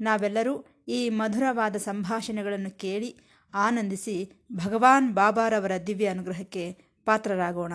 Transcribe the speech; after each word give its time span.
ನಾವೆಲ್ಲರೂ 0.00 0.66
ಈ 0.88 1.08
ಮಧುರವಾದ 1.08 1.76
ಸಂಭಾಷಣೆಗಳನ್ನು 1.76 2.78
ಕೇಳಿ 2.78 3.16
ಆನಂದಿಸಿ 3.54 4.32
ಭಗವಾನ್ 4.52 5.14
ಬಾಬಾರವರ 5.14 5.72
ದಿವ್ಯ 5.86 6.06
ಅನುಗ್ರಹಕ್ಕೆ 6.06 6.78
ಪಾತ್ರರಾಗೋಣ. 7.04 7.72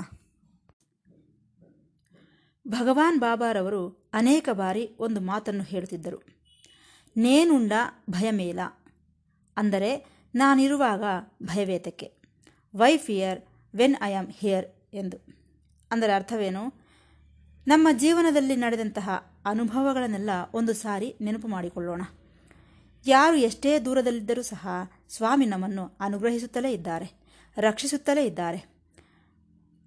ಭಗವಾನ್ 2.67 3.20
ಬಾಬಾರವರು 3.20 4.12
ಅನೇಕ 4.14 4.50
ಬಾರಿ 4.52 4.95
ಒಂದು 5.00 5.22
ಮಾತನ್ನು 5.22 5.64
ಹೇಳುತ್ತಿದ್ದರು. 5.64 6.23
ನೇನುಂಡ 7.17 7.72
ಭಯಮೇಲ. 8.09 8.59
ಅಂದರೆ 9.58 10.05
ನಾನಿರುವಾಗ 10.36 11.03
ಭಯವೇತಕ್ಕೆ. 11.44 12.14
Why 12.76 12.98
fear 12.98 13.42
when 13.76 13.95
I 14.02 14.14
am 14.14 14.31
here 14.31 14.66
ಎಂದು. 14.94 15.17
ಅಂದರೆ 15.92 16.12
ಅರ್ಥವೇನು? 16.12 16.86
ನಮ್ಮ 17.67 17.88
ಜೀವನದಲ್ಲಿ 17.92 18.55
ನಡೆದಂತಹ 18.55 19.34
ಅನುಭವಗಳನ್ನೆಲ್ಲ 19.45 20.30
ಒಂದು 20.54 20.73
ಸಾರಿ 20.73 21.16
ನೆನಪು 21.22 21.48
ಮಾಡಿಕೊಳ್ಳೋಣ. 21.48 22.02
ಯಾರು 23.08 23.38
ಎಷ್ಟೇ 23.38 23.80
ದೂರದಲ್ಲಿದ್ದರೂ 23.80 24.41
ಸಹ 24.41 24.67
ಸ್ವಾಮಿ 25.09 25.45
ನಮ್ಮನ್ನು 25.45 25.98
ಅನುಗ್ರಹಿಸುತ್ತಲೇ 25.99 26.72
ಇದ್ದಾರೆ, 26.72 27.12
ರಕ್ಷಿಸುತ್ತಲೇ 27.58 28.25
ಇದ್ದಾರೆ. 28.25 28.66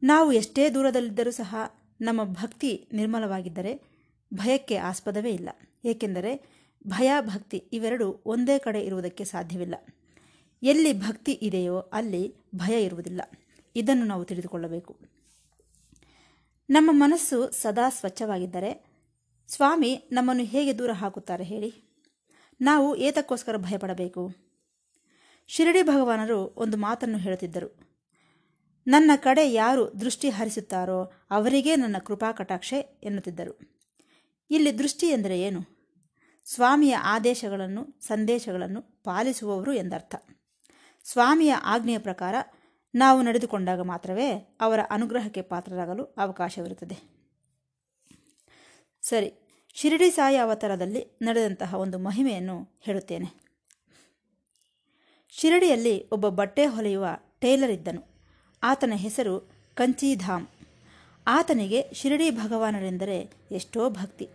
ನಾವು 0.02 0.33
ಎಷ್ಟೇ 0.33 0.70
ದೂರದಲ್ಲಿದ್ದರೂ 0.70 1.30
ಸಹ 1.30 1.56
ನಮ್ಮ 2.00 2.24
ಭಕ್ತಿ 2.24 2.88
ನಿರ್ಮಲವಾಗಿದ್ದರೆ 2.92 3.83
ಭಯಕ್ಕೆ 4.34 4.77
ಆಸ್ಪದವೇ 4.77 5.30
ಇಲ್ಲ. 5.30 5.48
ಏಕೆಂದರೆ 5.84 6.58
ಭಯ, 6.86 7.12
ಭಕ್ತಿ 7.20 7.56
ಇವೆರಡೂ 7.56 8.22
ಒಂದೇ 8.27 8.58
ಕಡೆ 8.58 8.80
ಇರುವುದಕ್ಕೆ 8.80 9.24
ಸಾಧ್ಯವಿಲ್ಲ. 9.24 9.74
ಎಲ್ಲಿ 10.62 10.92
ಭಕ್ತಿ 10.92 11.33
ಇದೆಯೋ 11.33 11.78
ಅಲ್ಲಿ 11.78 12.34
ಭಯ 12.56 12.84
ಇರುವುದಿಲ್ಲ. 12.84 13.20
ಇದನ್ನು 13.77 14.05
ನಾವು 14.05 14.24
ತಿಳಿದುಕೊಳ್ಳಬೇಕು. 14.24 14.96
ನಮ್ಮ 16.70 16.90
ಮನಸ್ಸು 16.92 17.50
ಸದಾ 17.50 17.90
ಸ್ವಚ್ಛವಾಗಿದ್ದರೆ 17.90 18.88
ಸ್ವಾಮಿ 19.48 20.08
ನಮ್ಮನ್ನು 20.12 20.44
ಹೇಗೆ 20.44 20.78
ದೂರ 20.78 20.91
ಹಾಕುತ್ತಾರೆ 20.92 21.44
ಹೇಳಿ. 21.44 21.74
ನಾವು 22.60 22.96
ಏತಕ್ಕೋಸ್ಕರ 22.96 23.56
ಭಯಪಡಬೇಕು. 23.56 24.34
ಶಿರಡಿ 25.46 25.82
ಭಗವಾನರು 25.82 26.38
ಒಂದು 26.56 26.77
ಮಾತನ್ನು 26.77 27.18
ಹೇಳುತ್ತಿದ್ದರು. 27.18 27.80
ನನ್ನ 28.86 29.10
ಕಡೆ 29.16 29.52
ಯಾರು 29.52 30.00
ದೃಷ್ಟಿ 30.00 30.30
ಹರಿಸುತ್ತಾರೋ 30.30 31.12
ಅವರಿಗೇ 31.30 31.77
ನನ್ನ 31.77 31.96
ಕೃಪಾ 31.98 32.32
ಕಟಾಕ್ಷೆ 32.32 32.80
ಎನ್ನುತ್ತಿದ್ದರು. 32.80 33.60
ಇಲ್ಲಿ 34.50 34.78
ದೃಷ್ಟಿ 34.78 35.06
ಎಂದರೆ 35.06 35.40
ಏನು? 35.40 35.60
ಸ್ವಾಮಿಯ 36.44 36.96
ಆದೇಶಗಳನ್ನು, 36.96 38.00
ಸಂದೇಶಗಳನ್ನು 38.06 38.83
ಪಾಲಿಸುವವರು 38.83 39.72
ಎಂದರ್ಥ. 39.72 40.14
ಸ್ವಾಮಿಯ 41.05 41.55
ಆಜ್ಞೆಯ 41.55 41.98
ಪ್ರಕಾರ 41.98 42.34
ನಾವು 42.94 43.22
ನಡೆದುಕೊಂಡಾಗ 43.22 43.80
ಮಾತ್ರವೇ 43.80 44.56
ಅವರ 44.60 44.80
ಅನುಗ್ರಹಕ್ಕೆ 44.90 45.42
ಪಾತ್ರರಾಗಲು 45.42 46.05
ಅವಕಾಶವಿರುತ್ತದೆ. 46.05 47.17
ಸರಿ, 49.09 49.33
ಶಿರಡಿ 49.75 50.11
ಸಾಯಿ 50.11 50.37
ಅವತಾರದಲ್ಲಿ 50.37 51.19
ನಡೆದಂತಹ 51.23 51.75
ಒಂದು 51.75 51.98
ಮಹಿಮೆಯನ್ನು 51.98 52.78
ಹೇಳುತ್ತೇನೆ. 52.81 53.27
ಶಿರಡಿಯಲ್ಲಿ 55.28 56.09
ಒಬ್ಬ 56.09 56.28
ಬಟ್ಟೆ 56.28 56.67
ಹೊಲೆಯುವ 56.67 57.06
ಟೇಲರ್ 57.41 57.70
ಇದ್ದನು. 57.70 58.03
ಆತನ 58.62 58.92
ಹೆಸರು 58.97 59.41
ಕಂಚಿಧಾಮ್. 59.75 60.47
ಆತನಿಗೆ 61.27 61.91
ಶಿರಡಿ 61.92 62.30
ಭಗವಾನರೆಂದರೆ 62.30 63.33
ಎಷ್ಟೋ 63.51 63.91
ಭಕ್ತಿ. 63.91 64.29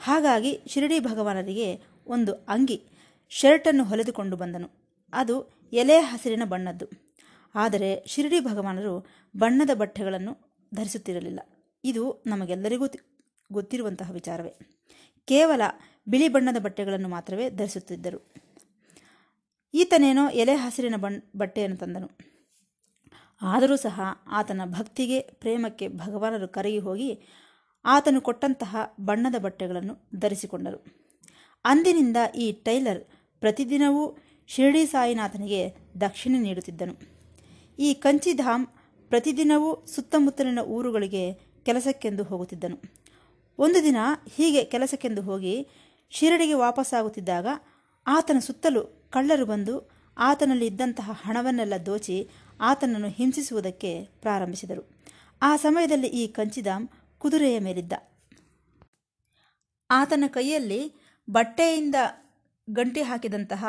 ಹಾಗಾಗಿ 0.00 0.60
ಶಿರಡಿ 0.66 1.00
ಭಗವಾನರಿಗೆ 1.00 1.80
ಒಂದು 2.06 2.32
ಅಂಗಿ, 2.32 2.82
ಶರ್ಟನ್ನು 3.28 3.84
ಹೊಲೆದುಕೊಂಡು 3.84 4.36
ಬಂದನು. 4.36 4.70
ಅದು 5.12 5.50
ಎಲೆ 5.72 5.98
ಹಸಿರಿನ 5.98 6.42
ಬಣ್ಣದ್ದು. 6.44 6.86
ಆದರೆ 7.54 8.04
ಶಿರಡಿ 8.06 8.40
ಭಗವಾನರು 8.40 9.06
ಬಣ್ಣದ 9.36 9.70
ಬಟ್ಟೆಗಳನ್ನು 9.74 10.38
ಧರಿಸುತ್ತಿರಲಿಲ್ಲ. 10.74 11.40
ಇದು 11.84 12.22
ನಮಗೆಲ್ಲರಿಗೂ 12.26 12.86
ಗೊತ್ತಿರುವಂತಹ 13.52 14.12
ವಿಚಾರವೇ. 14.12 14.54
ಕೇವಲ 15.24 15.60
ಬಿಳಿ 16.08 16.28
ಬಣ್ಣದ 16.28 16.56
ಬಟ್ಟೆಗಳನ್ನು 16.60 17.08
ಮಾತ್ರವೇ 17.08 17.50
ಧರಿಸುತ್ತಿದ್ದರು. 17.50 18.32
ಈತನೇನೋ 19.74 20.28
ಎಲೆ 20.28 20.54
ಹಸಿರಿನ 20.54 20.96
ಬಣ್, 20.96 21.22
ಬಟ್ಟೆಯನ್ನು 21.36 21.76
ತಂದನು. 21.76 22.10
ಆದರೂ 23.42 23.76
ಸಹ 23.76 24.00
ಆತನ 24.26 24.60
ಭಕ್ತಿಗೆ, 24.64 25.20
ಪ್ರೇಮಕ್ಕೆ 25.20 25.88
ಭಗವಾನರು 25.88 26.48
ಕರಗಿ 26.48 26.78
ಹೋಗಿ 26.78 27.20
ಆತನು 27.84 28.20
ಕೊಟ್ಟಂತಹ 28.20 28.76
ಬಣ್ಣದ 29.00 29.38
ಬಟ್ಟೆಗಳನ್ನು 29.38 30.08
ಧರಿಸಿಕೊಂಡರು. 30.16 30.84
ಅಂದಿನಿಂದ 31.64 32.16
ಈ 32.36 32.52
ಟೈಲರ್ 32.52 33.04
ಪ್ರತಿದಿನವೂ 33.40 34.16
ಶಿರಡಿ 34.46 34.86
ಸಾಯಿನಾಥನಿಗೆ 34.86 35.74
ದಕ್ಷಿಣೆ 36.00 36.38
ನೀಡುತ್ತಿದ್ದನು. 36.38 36.94
ಈ 37.78 37.94
ಕಂಚಿಧಾಮ್ 37.94 38.66
ಪ್ರತಿದಿನವೂ 39.08 39.86
ಸುತ್ತಮುತ್ತಲಿನ 39.86 40.58
ಊರುಗಳಿಗೆ 40.58 41.32
ಕೆಲಸಕ್ಕೆಂದು 41.64 42.22
ಹೋಗುತ್ತಿದ್ದನು. 42.22 43.05
ಒಂದು 43.58 43.82
ದಿನ 43.82 43.96
ಹೀಗೆ 44.36 44.64
ಕೆಲಸಕ್ಕೆಂದು 44.64 45.22
ಹೋಗಿ 45.22 45.68
ಶಿರಡಿಗೆ 46.10 46.54
ವಾಪಸ್ಸಾಗುತ್ತಿದ್ದಾಗ 46.54 47.46
ಆತನ 48.06 48.38
ಸುತ್ತಲೂ 48.38 49.08
ಕಳ್ಳರು 49.10 49.46
ಬಂದು 49.46 49.90
ಆತನಲ್ಲಿ 50.18 50.66
ಇದ್ದಂತಹ 50.66 51.10
ಹಣವನ್ನೆಲ್ಲ 51.14 51.74
ದೋಚಿ 51.86 52.28
ಆತನನ್ನು 52.60 53.08
ಹಿಂಸಿಸುವುದಕ್ಕೆ 53.08 54.04
ಪ್ರಾರಂಭಿಸಿದರು. 54.04 54.90
ಆ 55.42 55.56
ಸಮಯದಲ್ಲಿ 55.56 56.06
ಈ 56.06 56.26
ಕಂಚಿದಾಮ್ 56.26 56.88
ಕುದುರೆಯ 57.18 57.58
ಮೇಲಿದ್ದ. 57.58 57.92
ಆತನ 59.90 60.24
ಕೈಯಲ್ಲಿ 60.26 60.92
ಬಟ್ಟೆಯಿಂದ 61.30 61.94
ಗಂಟಿ 62.70 63.02
ಹಾಕಿದಂತಹ 63.02 63.66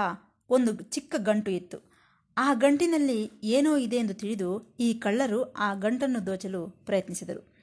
ಒಂದು 0.49 0.83
ಚಿಕ್ಕ 0.83 1.15
ಗಂಟು 1.17 1.51
ಇತ್ತು. 1.51 1.91
ಆ 2.37 2.53
ಗಂಟಿನಲ್ಲಿ 2.53 3.31
ಏನೋ 3.43 3.77
ಇದೆ 3.77 3.95
ಎಂದು 3.95 4.13
ತಿಳಿದು 4.13 4.75
ಈ 4.79 4.93
ಕಳ್ಳರು 4.93 5.53
ಆ 5.53 5.73
ಗಂಟನ್ನು 5.73 6.25
ದೋಚಲು 6.25 6.69
ಪ್ರಯತ್ನಿಸಿದರು. 6.69 7.56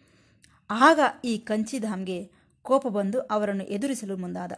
ಆಗ 0.70 1.00
ಈ 1.24 1.38
ಕಂಚಿಧಾಮ್ಗೆ 1.38 2.30
ಕೋಪ 2.62 2.86
ಬಂದು 2.86 3.20
ಅವರನ್ನು 3.20 3.64
ಎದುರಿಸಲು 3.64 4.16
ಮುಂದಾದ. 4.16 4.52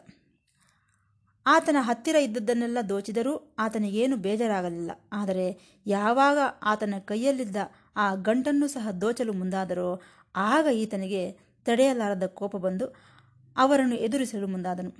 ಆತನ 1.46 1.76
ಹತ್ತಿರ 1.80 2.16
ಇದ್ದದ್ದನ್ನೆಲ್ಲ 2.16 2.78
ದೋಚಿದರೂ 2.88 3.54
ಆತನಿಗೇನು 3.58 4.16
ಬೇಜಾರಾಗಲಿಲ್ಲ. 4.16 4.90
ಆದರೆ 5.12 5.76
ಯಾವಾಗ 5.86 6.38
ಆತನ 6.62 6.94
ಕೈಯಲ್ಲಿದ್ದ 6.98 7.56
ಆ 7.96 8.14
ಗಂಟನ್ನು 8.14 8.68
ಸಹ 8.68 8.90
ದೋಚಲು 8.90 9.32
ಮುಂದಾದರೋ 9.32 10.00
ಆಗ 10.36 10.66
ಈತನಿಗೆ 10.72 11.32
ತಡೆಯಲಾರದ 11.64 12.26
ಕೋಪ 12.26 12.56
ಬಂದು 12.56 12.86
ಅವರನ್ನು 13.56 13.96
ಎದುರಿಸಲು 13.96 14.46
ಮುಂದಾದನು. 14.46 14.92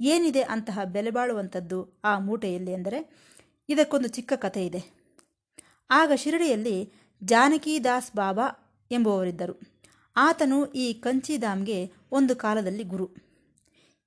ಏನಿದೆ 0.00 0.42
ಅಂತಹ 0.42 0.78
ಬೆಲೆಬಾಳುವಂಥದ್ದು 0.84 2.00
ಆ 2.04 2.18
ಮೂಟೆಯಲ್ಲಿ 2.18 2.72
ಎಂದರೆ 2.72 3.28
ಇದಕ್ಕೊಂದು 3.68 4.08
ಚಿಕ್ಕ 4.08 4.32
ಕಥೆ 4.32 4.66
ಇದೆ. 4.66 5.02
ಆಗ 5.90 6.12
ಶಿರಡಿಯಲ್ಲಿ 6.16 6.92
ಜಾನಕಿದಾಸ್ 7.24 8.16
ಬಾಬಾ 8.16 8.72
ಎಂಬುವವರಿದ್ದರು. 8.90 9.71
ಆತನು 10.16 10.66
ಈ 10.66 10.92
ಕಂಚಿಧಾಮ್ಗೆ 10.92 11.90
ಒಂದು 12.12 12.36
ಕಾಲದಲ್ಲಿ 12.36 12.84
ಗುರು. 12.84 13.10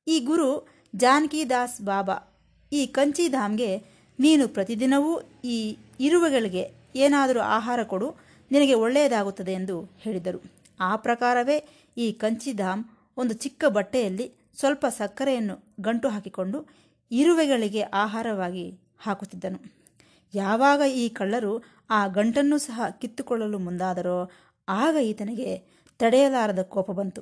ಈ 0.07 0.19
ಗುರು 0.19 0.67
ಜಾನಕಿ 0.95 1.49
ದಾಸ್ 1.49 1.81
ಬಾಬಾ. 1.81 2.47
ಈ 2.71 2.87
ಕಂಚಿಧಾಮ್ಗೆ 2.87 3.77
ನೀನು 4.19 4.47
ಪ್ರತಿದಿನವೂ 4.47 5.21
ಈ 5.43 5.77
ಇರುವೆಗಳಿಗೆ 5.99 6.91
ಏನಾದರೂ 6.95 7.39
ಆಹಾರ 7.39 7.83
ಕೊಡು, 7.83 8.15
ನಿನಗೆ 8.51 8.73
ಒಳ್ಳೆಯದಾಗುತ್ತದೆ 8.73 9.53
ಎಂದು 9.53 9.95
ಹೇಳಿದರು. 9.99 10.39
ಆ 10.79 10.95
ಪ್ರಕಾರವೇ 10.95 11.67
ಈ 11.97 12.11
ಕಂಚಿಧಾಮ್ 12.11 12.83
ಒಂದು 13.17 13.33
ಚಿಕ್ಕ 13.33 13.65
ಬಟ್ಟೆಯಲ್ಲಿ 13.67 14.51
ಸ್ವಲ್ಪ 14.57 14.85
ಸಕ್ಕರೆಯನ್ನು 14.89 15.75
ಗಂಟು 15.81 16.09
ಹಾಕಿಕೊಂಡು 16.09 16.67
ಇರುವೆಗಳಿಗೆ 17.11 17.81
ಆಹಾರವಾಗಿ 17.81 18.79
ಹಾಕುತ್ತಿದ್ದನು. 18.99 19.75
ಯಾವಾಗ 20.33 20.81
ಈ 20.81 21.09
ಕಳ್ಳರು 21.09 21.63
ಆ 21.89 22.07
ಗಂಟನ್ನು 22.07 22.57
ಸಹ 22.57 22.81
ಕಿತ್ತುಕೊಳ್ಳಲು 23.01 23.59
ಮುಂದಾದರೋ, 23.59 24.31
ಆಗ 24.67 24.95
ಈತನಿಗೆ 25.01 25.74
ತಡೆಯಲಾರದ 25.97 26.61
ಕೋಪ 26.61 26.91
ಬಂತು. 26.91 27.21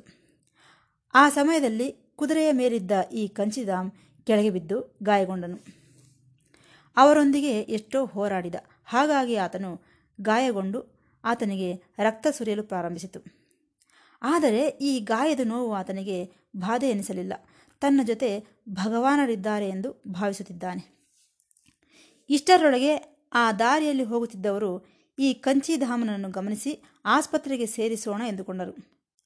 ಆ 1.14 1.30
ಸಮಯದಲ್ಲಿ 1.30 2.14
ಕುದುರೆಯ 2.16 2.52
ಮೇಲಿದ್ದ 2.52 2.92
ಈ 3.14 3.28
ಕಂಚಿದಾಮ್ 3.28 3.92
ಕೆಳಗೆ 4.24 4.50
ಬಿದ್ದು 4.50 4.98
ಗಾಯಗೊಂಡನು. 5.04 5.58
ಅವರೊಂದಿಗೆ 6.98 7.62
ಎಷ್ಟೋ 7.62 8.06
ಹೋರಾಡಿದ. 8.06 8.56
ಹಾಗಾಗಿ 8.86 9.36
ಆತನು 9.36 9.82
ಗಾಯಗೊಂಡು 10.22 10.94
ಆತನಿಗೆ 11.24 11.76
ರಕ್ತ 12.00 12.28
ಸುರಿಯಲು 12.32 12.64
ಪ್ರಾರಂಭಿಸಿತು. 12.64 13.20
ಆದರೆ 14.22 14.68
ಈ 14.68 15.00
ಗಾಯದ 15.00 15.40
ನೋವು 15.44 15.74
ಆತನಿಗೆ 15.74 16.32
ಬಾಧೆ 16.56 16.90
ಎನಿಸಲಿಲ್ಲ. 16.90 17.34
ತನ್ನ 17.82 18.02
ಜೊತೆ 18.04 18.60
ಭಗವಾನರಿದ್ದಾರೆ 18.70 19.70
ಎಂದು 19.70 20.04
ಭಾವಿಸುತ್ತಿದ್ದಾನೆ. 20.08 20.94
ಇಷ್ಟರೊಳಗೆ 22.30 23.14
ಆ 23.34 23.52
ದಾರಿಯಲ್ಲಿ 23.52 24.04
ಹೋಗುತ್ತಿದ್ದವರು 24.04 24.93
ಈ 25.20 25.34
ಕಂಚಿಧಾಮನನ್ನು 25.34 26.30
ಗಮನಿಸಿ 26.30 26.84
ಆಸ್ಪತ್ರೆಗೆ 27.06 27.66
ಸೇರಿಸೋಣ 27.66 28.22
ಎಂದುಕೊಂಡರು. 28.28 28.76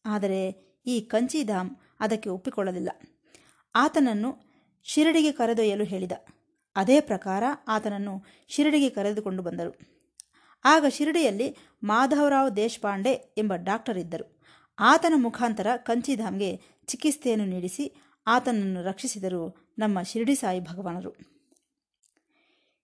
ಆದರೆ 0.05 0.67
ಈ 0.85 1.01
ಕಂಚಿಧಾಮ್ 1.01 1.75
ಅದಕ್ಕೆ 1.99 2.29
ಒಪ್ಪಿಕೊಳ್ಳಲಿಲ್ಲ. 2.29 2.89
ಆತನನ್ನು 3.75 4.37
ಶಿರಡಿಗೆ 4.83 5.31
ಕರೆದೊಯ್ಯಲು 5.31 5.83
ಹೇಳಿದ. 5.83 6.11
ಅದೇ 6.75 7.01
ಪ್ರಕಾರ 7.01 7.43
ಆತನನ್ನು 7.67 8.23
ಶಿರಡಿಗೆ 8.47 8.89
ಕರೆದುಕೊಂಡು 8.89 9.43
ಬಂದರು. 9.43 9.77
ಆಗ 10.65 10.85
ಶಿರಡಿಯಲ್ಲಿ 10.89 11.57
ಮಾಧವರಾವ್ 11.83 12.55
ದೇಶಪಾಂಡೆ 12.55 13.35
ಎಂಬ 13.37 13.53
ಡಾಕ್ಟರ್ 13.55 13.97
ಇದ್ದರು. 13.97 14.41
ಆತನ 14.79 15.13
ಮುಖಾಂತರ 15.15 15.67
ಕಂಚಿಧಾಮ್ಗೆ 15.77 16.61
ಚಿಕಿತ್ಸೆಯನ್ನು 16.87 17.45
ನೀಡಿಸಿ 17.45 17.93
ಆತನನ್ನು 18.27 18.83
ರಕ್ಷಿಸಿದರು 18.83 19.73
ನಮ್ಮ 19.79 20.01
ಶಿರಡಿ 20.01 20.35
ಸಾಯಿ 20.35 20.59
ಭಗವಾನರು. 20.59 21.15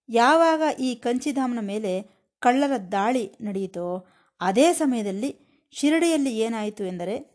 ಯಾವಾಗ 0.09 0.61
ಈ 0.79 0.95
ಕಂಚಿಧಾಮನ 0.95 1.59
ಮೇಲೆ 1.61 2.22
ಕಳ್ಳರ 2.43 2.77
ದಾಳಿ 2.91 3.37
ನಡೆಯಿತೋ. 3.41 4.07
ಅದೇ 4.41 4.73
ಸಮಯದಲ್ಲಿ 4.73 5.43
ಶಿರಡಿಯಲ್ಲಿ 5.71 6.39
ಏನಾಯಿತು 6.39 6.83
ಎಂದರೆ, 6.83 7.33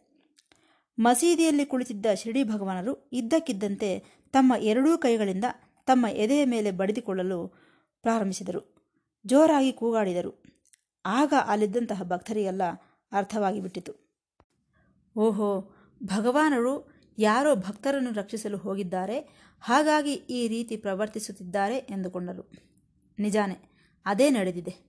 ಮಸೀದಿಯಲ್ಲಿ 0.99 1.67
ಕುಳಿತಿದ್ದ 1.67 2.07
ಶಿರಡಿ 2.15 2.45
ಭಗವಾನರು 2.45 3.11
ಇದ್ದಕ್ಕಿದ್ದಂತೆ 3.13 3.99
ತಮ್ಮ 4.33 4.53
ಎರಡೂ 4.61 4.99
ಕೈಗಳಿಂದ 4.99 5.45
ತಮ್ಮ 5.87 6.07
ಎದೆಯ 6.07 6.45
ಮೇಲೆ 6.45 6.71
ಬಡಿದುಕೊಳ್ಳಲು 6.71 7.49
ಪ್ರಾರಂಭಿಸಿದರು. 8.03 8.91
ಜೋರಾಗಿ 9.27 9.73
ಕೂಗಾಡಿದರು. 9.73 10.43
ಆಗ 11.07 11.33
ಅಲ್ಲಿದ್ದಂತಹ 11.47 12.03
ಭಕ್ತರಿಗೆಲ್ಲ 12.03 12.63
ಅರ್ಥವಾಗಿಬಿಟ್ಟಿತು. 13.13 13.93
ಓಹೋ, 15.17 15.77
ಭಗವಾನರು 16.03 16.99
ಯಾರೋ 17.19 17.55
ಭಕ್ತರನ್ನು 17.57 18.13
ರಕ್ಷಿಸಲು 18.13 18.59
ಹೋಗಿದ್ದಾರೆ, 18.59 19.19
ಹಾಗಾಗಿ 19.61 20.13
ಈ 20.13 20.49
ರೀತಿ 20.49 20.77
ಪ್ರವರ್ತಿಸುತ್ತಿದ್ದಾರೆ 20.77 21.77
ಎಂದುಕೊಂಡರು. 21.77 22.53
ನಿಜಾನೇ, 23.19 23.57
ಅದೇ 24.07 24.31
ನಡೆದಿದೆ. 24.31 24.88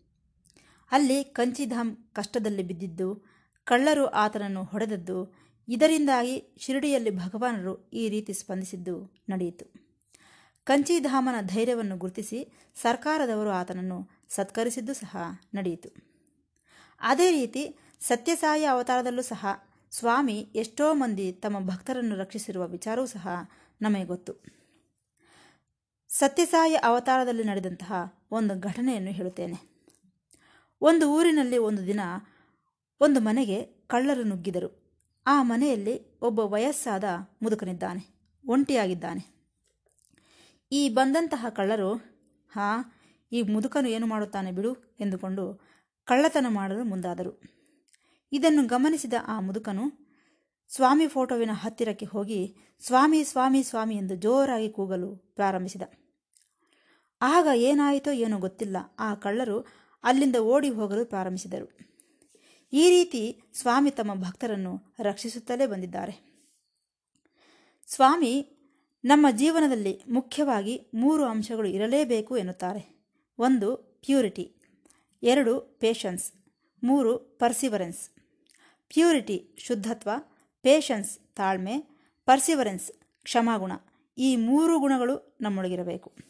ಅಲ್ಲಿ 0.91 1.23
ಕಂಚಿಧಾಮ್ 1.23 1.97
ಕಷ್ಟದಲ್ಲಿ 2.13 2.63
ಬಿದ್ದಿದ್ದು, 2.63 3.25
ಕಳ್ಳರು 3.63 4.05
ಆತನನ್ನು 4.05 4.63
ಹೊಡೆದದ್ದು, 4.63 5.33
ಇದರಿಂದಾಗಿ 5.67 6.55
ಶಿರಡಿಯಲ್ಲಿ 6.57 7.09
ಭಗವಾನರು 7.09 7.89
ಈ 7.89 8.09
ರೀತಿ 8.09 8.33
ಸ್ಪಂದಿಸಿದ್ದು 8.33 9.23
ನಡೆಯಿತು. 9.29 9.89
ಕಂಚಿಧಾಮನ 10.63 11.45
ಧೈರ್ಯವನ್ನು 11.45 11.97
ಗುರುತಿಸಿ 11.97 12.53
ಸರ್ಕಾರದವರು 12.75 13.49
ಆತನನ್ನು 13.49 14.09
ಸತ್ಕರಿಸಿದ್ದು 14.29 14.93
ಸಹ 14.93 15.17
ನಡೆಯಿತು. 15.53 15.89
ಅದೇ 17.01 17.31
ರೀತಿ 17.31 17.77
ಸತ್ಯಸಾಯಿ 17.99 18.65
ಅವತಾರದಲ್ಲೂ 18.65 19.21
ಸಹ 19.21 19.45
ಸ್ವಾಮಿ 19.91 20.33
ಎಷ್ಟೋ 20.33 20.93
ಮಂದಿ 20.93 21.31
ತಮ್ಮ 21.31 21.59
ಭಕ್ತರನ್ನು 21.59 22.15
ರಕ್ಷಿಸಿರುವ 22.15 22.67
ವಿಚಾರವೂ 22.67 23.05
ಸಹ 23.05 23.27
ನಮಗೆ 23.81 24.05
ಗೊತ್ತು. 24.05 24.33
ಸತ್ಯಸಾಯಿ 26.09 26.75
ಅವತಾರದಲ್ಲಿ 26.75 27.43
ನಡೆದಂತಹ 27.43 27.93
ಒಂದು 28.31 28.59
ಘಟನೆಯನ್ನು 28.59 29.11
ಹೇಳುತ್ತೇನೆ. 29.11 29.68
ಒಂದು 30.81 31.11
ಊರಿನಲ್ಲಿ 31.11 31.57
ಒಂದು 31.57 31.85
ದಿನ 31.85 31.99
ಒಂದು 33.01 33.19
ಮನೆಗೆ 33.19 33.63
ಕಳ್ಳರು 33.63 34.23
ನುಗ್ಗಿದರು. 34.23 34.79
ಆ 35.27 35.43
ಮನೆಯಲ್ಲಿ 35.43 36.19
ಒಬ್ಬ 36.21 36.39
ವಯಸ್ಸಾದ 36.39 37.03
ಮುದುಕನಿದ್ದಾನೆ, 37.41 38.19
ಒಂಟಿಯಾಗಿದ್ದಾನೆ. 38.47 39.39
ಈ 40.71 40.89
ಬಂದಂತಹ 40.89 41.45
ಕಳ್ಳರು, 41.49 41.95
ಹಾ, 42.51 42.95
ಈ 43.31 43.41
ಮುದುಕನು 43.41 43.89
ಏನು 43.89 44.07
ಮಾಡುತ್ತಾನೆ 44.07 44.51
ಬಿಡು 44.51 44.97
ಎಂದುಕೊಂಡು 44.99 45.61
ಕಳ್ಳತನ 46.05 46.45
ಮಾಡಲು 46.49 46.83
ಮುಂದಾದರು. 46.83 47.41
ಇದನ್ನು 48.31 48.67
ಗಮನಿಸಿದ 48.67 49.13
ಆ 49.27 49.39
ಮುದುಕನು 49.39 50.09
ಸ್ವಾಮಿ 50.75 51.07
ಫೋಟೋವಿನ 51.07 51.49
ಹತ್ತಿರಕ್ಕೆ 51.53 52.05
ಹೋಗಿ, 52.05 52.55
ಸ್ವಾಮಿ 52.79 53.23
ಸ್ವಾಮಿ 53.23 53.63
ಸ್ವಾಮಿ 53.63 53.95
ಎಂದು 53.95 54.15
ಜೋರಾಗಿ 54.15 54.69
ಕೂಗಲು 54.69 55.15
ಪ್ರಾರಂಭಿಸಿದ. 55.15 55.81
ಆಗ 57.21 57.47
ಏನಾಯಿತೋ 57.55 58.11
ಏನೋ 58.11 58.39
ಗೊತ್ತಿಲ್ಲ. 58.39 58.77
ಆ 58.99 59.13
ಕಳ್ಳರು 59.13 59.78
ಅಲ್ಲಿಂದ 60.03 60.35
ಓಡಿ 60.35 60.69
ಹೋಗಲು 60.69 61.05
ಪ್ರಾರಂಭಿಸಿದರು. 61.05 61.89
ಈ 62.73 62.89
ರೀತಿ 62.89 63.41
ಸ್ವಾಮಿ 63.53 63.91
ತಮ್ಮ 63.91 64.13
ಭಕ್ತರನ್ನು 64.13 64.95
ರಕ್ಷಿಸುತ್ತಲೇ 64.99 65.65
ಬಂದಿದ್ದಾರೆ. 65.65 66.29
ಸ್ವಾಮಿ 67.87 68.55
ನಮ್ಮ 69.05 69.27
ಜೀವನದಲ್ಲಿ 69.31 70.01
ಮುಖ್ಯವಾಗಿ 70.09 70.87
ಮೂರು 70.93 71.23
ಅಂಶಗಳು 71.23 71.67
ಇರಲೇಬೇಕು 71.67 72.37
ಎನ್ನುತ್ತಾರೆ. 72.37 72.99
ಒಂದು, 73.39 73.77
ಪ್ಯೂರಿಟಿ. 73.77 74.55
ಎರಡು 75.23 75.59
ಪೇಷನ್ಸ್ 75.59 76.31
ಮೂರು 76.83 77.17
ಪರ್ಸಿವರೆನ್ಸ್ 77.17 78.09
ಪ್ಯೂರಿಟಿ, 78.89 79.55
ಶುದ್ಧತ್ವ. 79.57 80.09
ಪೇಷನ್ಸ್ 80.61 81.19
ತಾಳ್ಮೆ. 81.35 81.79
ಪರ್ಸಿವರೆನ್ಸ್ 82.25 82.91
ಕ್ಷಮಾಗುಣ. 83.23 83.71
ಈ 84.17 84.35
ಮೂರು 84.35 84.79
ಗುಣಗಳು 84.79 85.37
ನಮ್ಮೊಳಗಿರಬೇಕು. 85.41 86.28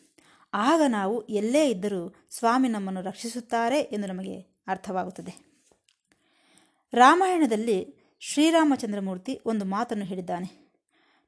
ಆಗ 0.54 0.82
ನಾವು 0.88 1.28
ಎಲ್ಲೇ 1.28 1.70
ಇದ್ದರೂ 1.70 2.16
ಸ್ವಾಮಿ 2.30 2.68
ನಮ್ಮನ್ನು 2.68 3.02
ರಕ್ಷಿಸುತ್ತಾರೆ 3.02 3.80
ಎಂದು 3.80 4.08
ನಮಗೆ 4.08 4.40
ಅರ್ಥವಾಗುತ್ತದೆ. 4.68 5.50
ರಾಮಾಯಣದಲ್ಲಿ 6.94 8.00
ಶ್ರೀರಾಮಚಂದ್ರಮೂರ್ತಿ 8.20 9.42
ಒಂದು 9.46 9.66
ಮಾತನ್ನು 9.66 10.06
ಹೇಳಿದ್ದಾನೆ. 10.06 10.70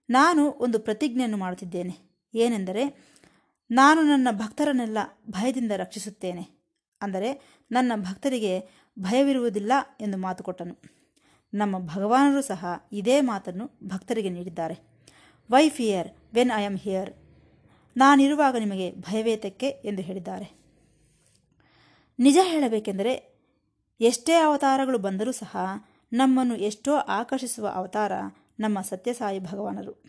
ನಾನು 0.10 0.52
ಒಂದು 0.52 0.80
ಪ್ರತಿಜ್ಞೆಯನ್ನು 0.80 1.38
ಮಾಡುತ್ತಿದ್ದೇನೆ. 1.38 2.22
ಏನೆಂದರೆ, 2.34 3.10
ನಾನು 3.72 4.02
ನನ್ನ 4.02 4.28
ಭಕ್ತರನ್ನೆಲ್ಲ 4.32 4.98
ಭಯದಿಂದ 5.30 5.72
ರಕ್ಷಿಸುತ್ತೇನೆ. 5.78 6.50
ಅಂದರೆ, 7.02 7.62
ನನ್ನ 7.72 7.92
ಭಕ್ತರಿಗೆ 7.96 8.70
ಭಯವಿರುವುದಿಲ್ಲ 9.00 9.72
ಎಂದು 10.02 10.18
ಮಾತು 10.18 10.44
ಕೊಟ್ಟನು. 10.44 10.82
ನಮ್ಮ 11.54 11.80
ಭಗವಾನರು 11.80 12.42
ಸಹ 12.42 12.66
ಇದೇ 12.92 13.22
ಮಾತನ್ನು 13.22 13.70
ಭಕ್ತರಿಗೆ 13.84 14.30
ನೀಡಿದ್ದಾರೆ. 14.30 14.80
Why 15.52 15.70
fear 15.70 16.08
when 16.34 16.52
I 16.56 16.66
am 16.66 16.78
here 16.78 17.14
ನಾನಿರುವಾಗ 17.98 18.56
ನಿಮಗೆ 18.56 18.92
ಭಯವೇತಕ್ಕೆ 18.92 19.68
ಎಂದು 19.68 20.02
ಹೇಳಿದ್ದಾರೆ. 20.02 20.62
ನಿಜ 22.20 22.38
ಹೇಳಬೇಕೆಂದರೆ, 22.44 23.32
ಎಷ್ಟೇ 24.02 24.34
ಅವತಾರಗಳು 24.34 24.98
ಬಂದರೂ 24.98 25.32
ಸಹ 25.32 25.58
ನಮ್ಮನ್ನು 26.14 26.56
ಎಷ್ಟೋ 26.56 26.96
ಆಕರ್ಷಿಸುವ 26.96 27.68
ಅವತಾರ 27.68 28.12
ನಮ್ಮ 28.60 28.82
ಸತ್ಯಸಾಯಿ 28.82 29.40
ಭಗವಾನರು. 29.40 30.04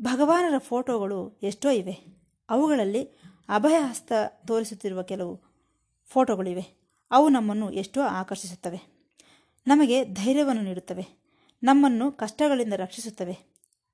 ಭಗವಾನರ 0.00 0.58
ಫೋಟೋಗಳು 0.58 1.40
ಎಷ್ಟೋ 1.42 1.70
ಇವೆ. 1.70 1.98
ಅವುಗಳಲ್ಲಿ 2.50 3.04
ಅಭಯಹಸ್ತ 3.48 4.12
ತೋರಿಸುತ್ತಿರುವ 4.46 5.02
ಕೆಲವು 5.02 5.40
ಫೋಟೋಗಳಿವೆ. 6.04 6.94
ಅವು 7.10 7.28
ನಮ್ಮನ್ನು 7.28 7.70
ಎಷ್ಟೋ 7.70 8.02
ಆಕರ್ಷಿಸುತ್ತವೆ. 8.02 9.10
ನಮಗೆ 9.66 10.04
ಧೈರ್ಯವನ್ನು 10.04 10.62
ನೀಡುತ್ತವೆ. 10.62 11.06
ನಮ್ಮನ್ನು 11.62 12.12
ಕಷ್ಟಗಳಿಂದ 12.12 12.72
ರಕ್ಷಿಸುತ್ತವೆ. 12.72 13.38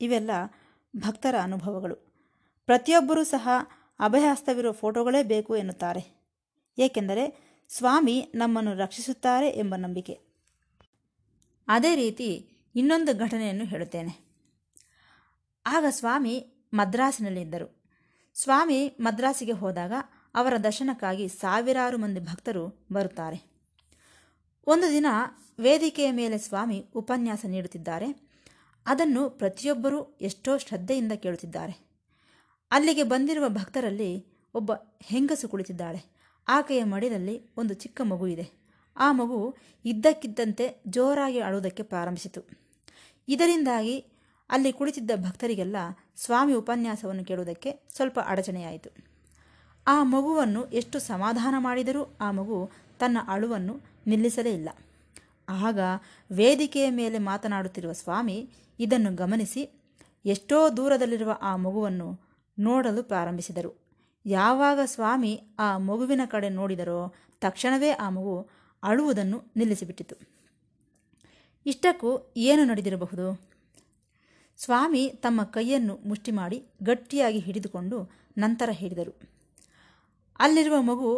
ಇವೆಲ್ಲ 0.00 0.30
ಭಕ್ತರ 0.96 1.34
ಅನುಭವಗಳು. 1.42 2.11
ಪ್ರತಿಯೊಬ್ಬರೂ 2.66 3.24
ಸಹ 3.24 3.48
ಅಭಯಹಸ್ತವಿರುವ 4.00 4.72
ಫೋಟೋಗಳೇ 4.72 5.22
ಬೇಕು 5.22 5.56
ಎನ್ನುತ್ತಾರೆ. 5.56 6.22
ಏಕೆಂದರೆ 6.78 7.52
ಸ್ವಾಮಿ 7.68 8.32
ನಮ್ಮನ್ನು 8.34 8.74
ರಕ್ಷಿಸುತ್ತಾರೆ 8.74 9.48
ಎಂಬ 9.48 9.74
ನಂಬಿಕೆ. 9.76 10.20
ಅದೇ 11.68 11.94
ರೀತಿ 11.94 12.48
ಇನ್ನೊಂದು 12.76 13.18
ಘಟನೆಯನ್ನು 13.18 13.64
ಹೇಳುತ್ತೇನೆ. 13.64 14.32
ಆಗ 15.66 15.84
ಸ್ವಾಮಿ 15.88 16.46
ಮದ್ರಾಸಿನಲ್ಲಿದ್ದರು 16.74 17.82
ಸ್ವಾಮಿ 18.34 18.88
ಮದ್ರಾಸಿಗೆ 19.00 19.52
ಹೋದಾಗ 19.52 19.92
ಅವರ 20.34 20.56
ದರ್ಶನಕ್ಕಾಗಿ 20.56 21.28
ಸಾವಿರಾರು 21.28 21.98
ಮಂದಿ 21.98 22.20
ಭಕ್ತರು 22.20 22.86
ಬರುತ್ತಾರೆ. 22.92 23.52
ಒಂದು 24.66 24.90
ದಿನ 24.90 25.06
ವೇದಿಕೆಯ 25.60 26.10
ಮೇಲೆ 26.10 26.38
ಸ್ವಾಮಿ 26.38 26.84
ಉಪನ್ಯಾಸ 26.94 27.44
ನೀಡುತ್ತಿದ್ದಾರೆ. 27.48 28.30
ಅದನ್ನು 28.86 29.30
ಪ್ರತಿಯೊಬ್ಬರೂ 29.30 30.18
ಎಷ್ಟೋ 30.20 30.58
ಶ್ರದ್ಧೆಯಿಂದ 30.58 31.12
ಕೇಳುತ್ತಿದ್ದಾರೆ. 31.12 31.91
ಅಲ್ಲಿಗೆ 32.72 33.02
ಬಂದಿರುವ 33.02 33.48
ಭಕ್ತರಲ್ಲಿ 33.48 34.26
ಒಬ್ಬ 34.54 34.72
ಹೆಂಗಸು 35.02 35.48
ಕುಳಿತಿದ್ದಾಳೆ. 35.48 36.04
ಆಕೆಯ 36.48 36.84
ಮಡಿಲಲ್ಲಿ 36.84 37.50
ಒಂದು 37.56 37.74
ಚಿಕ್ಕ 37.74 38.00
ಮಗು 38.04 38.26
ಇದೆ. 38.26 38.50
ಆ 38.96 39.12
ಮಗು 39.12 39.56
ಇದ್ದಕ್ಕಿದ್ದಂತೆ 39.84 40.82
ಜೋರಾಗಿ 40.86 41.40
ಅಳುವುದಕ್ಕೆ 41.40 41.82
ಪ್ರಾರಂಭಿಸಿತು. 41.82 42.40
ಇದರಿಂದಾಗಿ 43.28 43.98
ಅಲ್ಲಿ 44.50 44.72
ಕುಳಿತಿದ್ದ 44.72 45.10
ಭಕ್ತರಿಗೆಲ್ಲ 45.16 45.76
ಸ್ವಾಮಿ 46.16 46.54
ಉಪನ್ಯಾಸವನ್ನು 46.54 47.24
ಕೇಳುವುದಕ್ಕೆ 47.24 47.88
ಸ್ವಲ್ಪ 47.96 48.20
ಅಡಚಣೆಯಾಯಿತು. 48.26 48.90
ಆ 49.86 50.02
ಮಗುವನ್ನು 50.02 50.64
ಎಷ್ಟು 50.64 50.98
ಸಮಾಧಾನ 50.98 51.54
ಮಾಡಿದರೂ 51.58 52.16
ಆ 52.20 52.30
ಮಗು 52.30 52.70
ತನ್ನ 52.98 53.18
ಅಳುವನ್ನು 53.28 53.80
ನಿಲ್ಲಿಸಲೇ 54.06 54.54
ಇಲ್ಲ. 54.54 54.68
ಆಗ 55.48 55.78
ವೇದಿಕೆಯ 56.32 56.90
ಮೇಲೆ 56.90 57.18
ಮಾತನಾಡುತ್ತಿರುವ 57.18 57.92
ಸ್ವಾಮಿ 57.92 58.50
ಇದನ್ನು 58.80 59.14
ಗಮನಿಸಿ, 59.14 59.80
ಎಷ್ಟೋ 60.26 60.70
ದೂರದಲ್ಲಿರುವ 60.70 61.38
ಆ 61.42 61.56
ಮಗುವನ್ನು 61.56 62.31
ನೋಡಲು 62.58 63.02
ಪ್ರಾರಂಭಿಸಿದರು. 63.02 63.82
ಯಾವಾಗ 64.26 64.78
ಸ್ವಾಮಿ 64.84 65.42
ಆ 65.58 65.78
ಮಗುವಿನ 65.78 66.20
ಕಡೆ 66.26 66.48
ನೋಡಿದರೋ 66.48 67.14
ತಕ್ಷಣವೇ 67.40 67.90
ಆ 67.90 68.10
ಮಗು 68.10 68.48
ಅಳುವುದನ್ನು 68.82 69.42
ನಿಲ್ಲಿಸಿಬಿಟ್ಟಿತು. 69.56 70.16
ಇಷ್ಟಕ್ಕೂ 71.66 72.32
ಏನು 72.36 72.64
ನಡೆದಿರಬಹುದು? 72.64 73.52
ಸ್ವಾಮಿ 74.56 75.08
ತಮ್ಮ 75.08 75.42
ಕೈಯನ್ನು 75.42 75.98
ಮುಷ್ಟಿ 76.06 76.30
ಮಾಡಿ 76.30 76.66
ಗಟ್ಟಿಯಾಗಿ 76.82 77.38
ಹಿಡಿದುಕೊಂಡು 77.38 78.10
ನಂತರ 78.38 78.68
ಹೇಳಿದರು. 78.72 79.20
ಅಲ್ಲಿರುವ 80.38 80.82
ಮಗು 80.82 81.16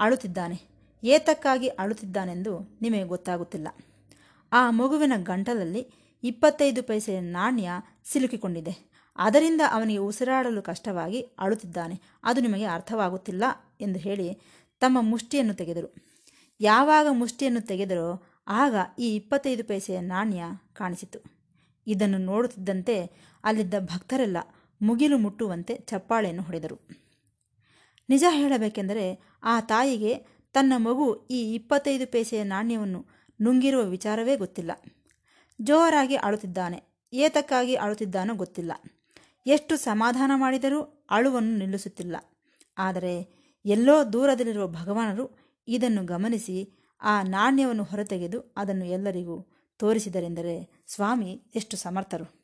ಅಳುತ್ತಿದ್ದಾನೆ. 0.00 0.60
ಏತಕ್ಕಾಗಿ 1.04 1.68
ಅಳುತ್ತಿದ್ದಾನೆಂದು 1.68 2.78
ನಿಮಗೆ 2.82 3.04
ಗೊತ್ತಾಗುತ್ತಿಲ್ಲ. 3.04 3.68
ಆ 4.52 4.70
ಮಗುವಿನ 4.70 5.12
ಗಂಟಲಲ್ಲಿ 5.16 5.88
ಇಪ್ಪತ್ತೈದು 6.24 6.82
ಪೈಸೆಯ 6.82 7.20
ನಾಣ್ಯ 7.20 7.70
ಸಿಲುಕಿಕೊಂಡಿದೆ. 8.04 8.91
ಅದರಿಂದ 9.16 9.60
ಅವನಿಗೆ 9.70 9.98
ಉಸಿರಾಡಲು 9.98 10.62
ಕಷ್ಟವಾಗಿ 10.62 11.20
ಅಳುತ್ತಿದ್ದಾನೆ. 11.20 12.00
ಅದು 12.24 12.40
ನಿಮಗೆ 12.40 12.64
ಅರ್ಥವಾಗುತ್ತಿಲ್ಲ 12.64 13.44
ಎಂದು 13.80 13.98
ಹೇಳಿ 13.98 14.38
ತಮ್ಮ 14.80 14.98
ಮುಷ್ಟಿಯನ್ನು 15.00 15.54
ತೆಗೆದರು. 15.54 15.94
ಯಾವಾಗ 16.60 17.06
ಮುಷ್ಟಿಯನ್ನು 17.10 17.60
ತೆಗೆದರೋ 17.60 18.22
ಆಗ 18.48 18.74
ಈ 18.98 19.14
ಇಪ್ಪತ್ತೈದು 19.14 19.64
ಪೈಸೆಯ 19.64 20.00
ನಾಣ್ಯ 20.00 20.42
ಕಾಣಿಸಿತು. 20.72 21.18
ಇದನ್ನು 21.86 22.18
ನೋಡುತ್ತಿದ್ದಂತೆ 22.18 23.10
ಅಲ್ಲಿದ್ದ 23.44 23.74
ಭಕ್ತರೆಲ್ಲ 23.78 24.36
ಮುಗಿಲು 24.82 25.18
ಮುಟ್ಟುವಂತೆ 25.18 25.76
ಚಪ್ಪಾಳೆಯನ್ನು 25.76 26.42
ಹೊಡೆದರು. 26.42 26.88
ನಿಜ 28.08 28.24
ಹೇಳಬೇಕೆಂದರೆ 28.30 29.20
ಆ 29.42 29.60
ತಾಯಿಗೆ 29.60 30.26
ತನ್ನ 30.52 30.72
ಮಗು 30.76 31.26
ಈ 31.30 31.54
ಇಪ್ಪತ್ತೈದು 31.54 32.06
ಪೈಸೆಯ 32.06 32.42
ನಾಣ್ಯವನ್ನು 32.42 33.06
ನುಂಗಿರುವ 33.42 33.82
ವಿಚಾರವೇ 33.82 34.36
ಗೊತ್ತಿಲ್ಲ. 34.36 34.70
ಜೋರಾಗಿ 35.62 36.16
ಅಳುತ್ತಿದ್ದಾನೆ. 36.16 36.82
ಏತಕ್ಕಾಗಿ 37.12 37.74
ಅಳುತ್ತಿದ್ದಾನೋ 37.74 38.34
ಗೊತ್ತಿಲ್ಲ. 38.34 38.72
ಎಷ್ಟು 39.46 39.76
ಸಮಾಧಾನ 39.76 40.32
ಮಾಡಿದರೂ 40.34 41.06
ಅಳುವನ್ನು 41.10 41.58
ನಿಲ್ಲಿಸುತ್ತಿಲ್ಲ. 41.58 42.16
ಆದರೆ 42.78 43.42
ಎಲ್ಲೋ 43.64 44.04
ದೂರದಲ್ಲಿರುವ 44.12 44.68
ಭಗವಾನರು 44.68 45.30
ಇದನ್ನು 45.68 46.04
ಗಮನಿಸಿ 46.04 46.78
ಆ 47.02 47.22
ನಾಣ್ಯವನ್ನು 47.22 47.84
ಹೊರತೆಗೆದು 47.84 48.54
ಅದನ್ನು 48.56 48.84
ಎಲ್ಲರಿಗೂ 48.84 49.46
ತೋರಿಸಿದರೆಂದರೆ 49.76 50.84
ಸ್ವಾಮಿ 50.86 51.42
ಎಷ್ಟು 51.54 51.76
ಸಮರ್ಥರು. 51.76 52.42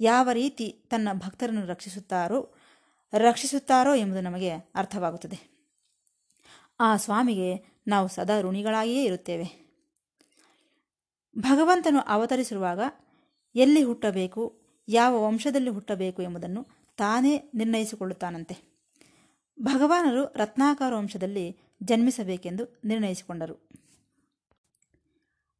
ಯಾವ 0.00 0.30
ರೀತಿ 0.32 0.68
ತನ್ನ 0.90 1.08
ಭಕ್ತರನ್ನು 1.12 1.66
ರಕ್ಷಿಸುತ್ತಾರೋ 1.66 2.54
ರಕ್ಷಿಸುತ್ತಾರೋ 3.18 3.94
ಎಂಬುದು 3.94 4.20
ನಮಗೆ 4.20 4.50
ಅರ್ಥವಾಗುತ್ತದೆ. 4.50 5.60
ಆ 6.80 6.96
ಸ್ವಾಮಿಗೆ 6.96 7.80
ನಾವು 7.86 8.08
ಸದಾ 8.08 8.40
ಋಣಿಗಳಾಗಿಯೇ 8.40 9.04
ಇರುತ್ತೇವೆ. 9.04 9.70
ಭಗವಂತನು 11.38 12.00
ಅವತರಿಸಿರುವಾಗ 12.00 12.80
ಎಲ್ಲಿ 13.54 13.82
ಹುಟ್ಟಬೇಕು 13.82 14.59
ಯಾವ 14.88 15.26
ವಂಶದಲ್ಲಿ 15.26 15.70
ಹುಟ್ಟಬೇಕು 15.70 16.22
ಎಂಬುದನ್ನು 16.22 16.66
ತಾನೇ 16.96 17.50
ನಿರ್ಣಯಿಸಿಕೊಳ್ಳುತ್ತಾನಂತೆ. 17.54 18.70
ಭಗವಾನರು 19.60 20.32
ರತ್ನಾಕಾರ 20.36 20.94
ವಂಶದಲ್ಲಿ 20.94 21.58
ಜನ್ಮಿಸಬೇಕೆಂದು 21.82 22.80
ನಿರ್ಣಯಿಸಿಕೊಂಡರು. 22.84 23.68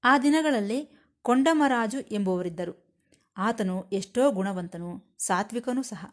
ಆ 0.05 0.19
ದಿನಗಳಲ್ಲಿ 0.19 1.01
ಕೊಂಡಮರಾಜು 1.23 2.01
ಎಂಬುವರಿದ್ದರು 2.01 2.91
ಆತನು 3.37 3.85
ಎಷ್ಟೋ 3.93 4.33
ಗುಣವಂತನು 4.33 5.17
ಸಾತ್ವಿಕನೂ 5.19 5.83
ಸಹ. 5.83 6.07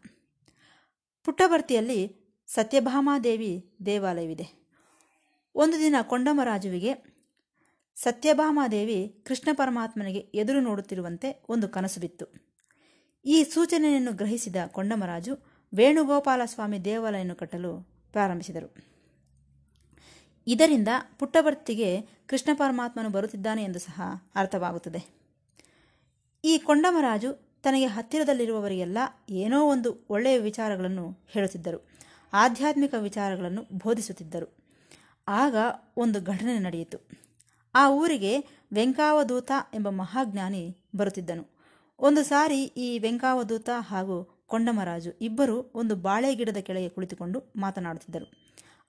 ಪುಟ್ಟಭರ್ತಿಯಲ್ಲಿ 1.24 2.28
ಸತ್ಯಭಾಮಾದೇವಿ 2.48 3.76
ದೇವಾಲಯವಿದೆ. 3.86 4.68
ಒಂದು 5.56 5.80
ದಿನ 5.80 5.96
ಕೊಂಡಮರಾಜುವಿಗೆ 6.02 7.18
ಸತ್ಯಭಾಮಾದೇವಿ 7.96 9.24
ಕೃಷ್ಣ 9.28 9.50
ಪರಮಾತ್ಮನಿಗೆ 9.54 10.20
ಎದುರು 10.20 10.62
ನೋಡುತ್ತಿರುವಂತೆ 10.62 11.46
ಒಂದು 11.50 11.70
ಕನಸು 11.70 12.00
ಬಿತ್ತು. 12.00 12.47
ಈ 13.30 13.44
ಸೂಚನೆಯನ್ನು 13.44 14.14
ಗ್ರಹಿಸಿದ 14.14 14.56
ಕೊಂಡಮರಾಜು 14.68 15.38
ವೇಣುಗೋಪಾಲ 15.74 16.42
ಸ್ವಾಮಿ 16.46 16.86
ದೇವಾಲಯವನ್ನು 16.86 17.36
ಕಟ್ಟಲು 17.36 17.90
ಪ್ರಾರಂಭಿಸಿದರು. 18.12 18.76
ಇದರಿಂದ 20.48 20.88
ಪುಟ್ಟಭರ್ತಿಗೆ 21.20 22.02
ಕೃಷ್ಣ 22.02 22.50
ಪರಮಾತ್ಮನು 22.54 23.10
ಬರುತ್ತಿದ್ದಾನೆ 23.10 23.64
ಎಂದು 23.64 23.80
ಸಹ 23.80 24.02
ಅರ್ಥವಾಗುತ್ತದೆ. 24.36 25.06
ಈ 26.44 26.58
ಕೊಂಡಮರಾಜು 26.58 27.34
ತನಗೆ 27.64 27.86
ಹತ್ತಿರದಲ್ಲಿರುವವರಿಗೆಲ್ಲ 27.86 28.98
ಏನೋ 29.30 29.70
ಒಂದು 29.70 30.06
ಒಳ್ಳೆಯ 30.10 30.40
ವಿಚಾರಗಳನ್ನು 30.40 31.20
ಹೇಳುತ್ತಿದ್ದರು. 31.28 31.88
ಆಧ್ಯಾತ್ಮಿಕ 32.34 32.94
ವಿಚಾರಗಳನ್ನು 32.94 33.62
ಬೋಧಿಸುತ್ತಿದ್ದರು. 33.62 34.58
ಆಗ 35.28 35.56
ಒಂದು 35.98 36.22
ಘಟನೆ 36.22 36.60
ನಡೆಯಿತು. 36.60 37.08
ಆ 37.76 37.90
ಊರಿಗೆ 37.90 38.40
ವೆಂಕಾವಧೂತ 38.74 39.52
ಎಂಬ 39.74 39.90
ಮಹಾಜ್ಞಾನಿ 39.90 40.78
ಬರುತ್ತಿದ್ದನು. 40.96 41.57
ಒಂದು 42.00 42.24
ಸಾರಿ 42.24 42.64
ಈ 42.64 43.00
ವೆಂಕಾವಧೂತ 43.00 43.70
ಹಾಗೂ 43.80 44.44
ಕೊಂಡಮರಾಜು 44.48 45.12
ಇಬ್ಬರು 45.22 45.72
ಒಂದು 45.76 45.96
ಬಾಳೆ 45.96 46.36
ಗಿಡದ 46.36 46.58
ಕೆಳಗೆ 46.58 46.90
ಕುಳಿತುಕೊಂಡು 46.90 47.44
ಮಾತನಾಡುತ್ತಿದ್ದರು. 47.56 48.28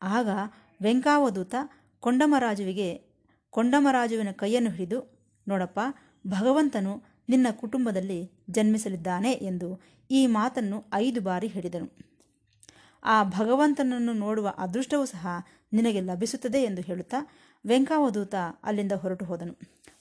ಆಗ 0.03 0.29
ವೆಂಕಾವಧೂತ 0.83 1.55
ಕೊಂಡಮರಾಜುವಿಗೆ 2.01 2.89
ಕೊಂಡಮರಾಜುವಿನ 3.51 4.31
ಕೈಯನ್ನು 4.31 4.71
ಹಿಡಿದು, 4.71 4.99
ನೋಡಪ್ಪ, 5.49 5.81
ಭಗವಂತನು 6.27 7.03
ನಿನ್ನ 7.29 7.47
ಕುಟುಂಬದಲ್ಲಿ 7.51 8.33
ಜನ್ಮಿಸಲಿದ್ದಾನೆ 8.51 9.33
ಎಂದು 9.33 9.81
ಈ 10.11 10.27
ಮಾತನ್ನು 10.27 10.85
ಐದು 10.95 11.21
ಬಾರಿ 11.21 11.47
ಹೇಳಿದನು. 11.47 11.89
ಆ 13.05 13.25
ಭಗವಂತನನ್ನು 13.25 14.13
ನೋಡುವ 14.13 14.55
ಅದೃಷ್ಟವೂ 14.59 15.05
ಸಹ 15.05 15.27
ನಿನಗೆ 15.73 16.01
ಲಭಿಸುತ್ತದೆ 16.01 16.63
ಎಂದು 16.63 16.83
ಹೇಳುತ್ತಾ 16.83 17.17
ವೆಂಕಾವಧೂತ 17.67 18.35
ಅಲ್ಲಿಂದ 18.65 18.93
ಹೊರಟು 18.93 19.25
ಹೋದನು. 19.25 19.55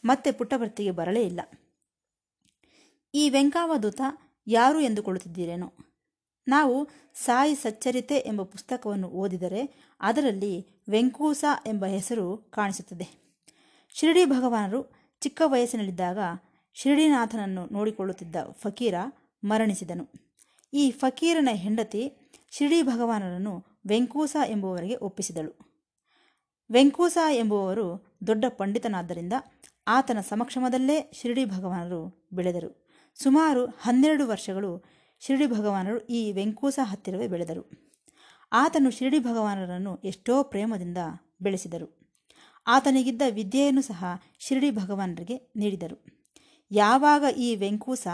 ಮತ್ತೆ 0.05 0.31
ಪುಟ್ಟಭರ್ತಿಗೆ 0.31 0.91
ಬರಲೇ 0.91 1.21
ಇಲ್ಲ. 1.21 1.41
ಈ 3.13 3.29
ವೆಂಕಾವಧೂತ 3.29 4.01
ಯಾರು 4.47 4.79
ಎಂದುಕೊಳ್ಳುತ್ತಿದ್ದೀರೇನೋ? 4.79 5.73
ನಾವು 6.47 6.87
ಸಾಯಿ 7.13 7.55
ಸಚ್ಚರಿತೆ 7.55 8.17
ಎಂಬ 8.17 8.41
ಪುಸ್ತಕವನ್ನು 8.41 9.07
ಓದಿದರೆ 9.07 9.93
ಅದರಲ್ಲಿ 9.99 10.83
ವೆಂಕೂಸ 10.89 11.45
ಎಂಬ 11.67 11.85
ಹೆಸರು 11.85 12.37
ಕಾಣಿಸುತ್ತದೆ. 12.37 13.37
ಶಿರಡಿ 13.93 14.25
ಭಗವಾನರು 14.25 14.91
ಚಿಕ್ಕ 15.21 15.41
ವಯಸ್ಸಿನಲ್ಲಿದ್ದಾಗ 15.45 16.17
ಶಿರಡಿನಾಥನನ್ನು 16.73 17.65
ನೋಡಿಕೊಳ್ಳುತ್ತಿದ್ದ 17.65 18.35
ಫಕೀರ 18.51 18.93
ಮರಣಿಸಿದನು. 19.43 20.07
ಈ 20.73 20.91
ಫಕೀರನ 20.91 21.49
ಹೆಂಡತಿ 21.51 22.13
ಶಿರಡಿ 22.51 22.81
ಭಗವಾನರನ್ನು 22.81 23.63
ವೆಂಕೂಸ 23.87 24.35
ಎಂಬುವವರಿಗೆ 24.47 24.95
ಒಪ್ಪಿಸಿದಳು. 24.95 25.83
ವೆಂಕೂಸ 26.71 27.17
ಎಂಬುವವರು 27.31 28.17
ದೊಡ್ಡ 28.27 28.45
ಪಂಡಿತನಾದ್ದರಿಂದ 28.49 29.33
ಆತನ 29.87 30.21
ಸಮಕ್ಷಮದಲ್ಲೇ 30.21 31.11
ಶಿರಡಿ 31.13 31.45
ಭಗವಾನರು 31.45 32.29
ಬೆಳೆದರು. 32.33 32.86
ಸುಮಾರು 33.19 33.65
ಹನ್ನೆರಡು 33.65 34.27
ವರ್ಷಗಳು 34.27 34.85
ಶಿರಡಿ 35.19 35.47
ಭಗವಾನರು 35.47 35.99
ಈ 36.05 36.31
ವೆಂಕೂಸ 36.31 36.79
ಹತ್ತಿರವೇ 36.83 37.27
ಬೆಳೆದರು. 37.27 37.63
ಆತನು 38.51 38.91
ಶಿರಡಿ 38.91 39.19
ಭಗವಾನರನ್ನು 39.19 40.01
ಎಷ್ಟೋ 40.03 40.43
ಪ್ರೇಮದಿಂದ 40.43 40.97
ಬೆಳೆಸಿದರು. 41.41 41.87
ಆತನಿಗಿದ್ದ 42.67 43.21
ವಿದ್ಯೆಯನ್ನು 43.29 43.81
ಸಹ 43.81 44.05
ಶಿರಡಿ 44.39 44.71
ಭಗವಾನರಿಗೆ 44.71 45.35
ನೀಡಿದರು. 45.55 45.97
ಯಾವಾಗ 46.71 47.23
ಈ 47.37 47.55
ವೆಂಕೂಸ 47.55 48.07